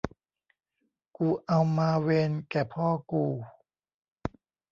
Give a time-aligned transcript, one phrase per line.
[1.17, 3.25] กูเอามาเวนแก่พ่อกู